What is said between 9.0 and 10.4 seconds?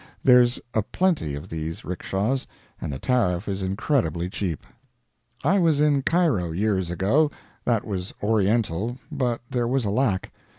but there was a lack.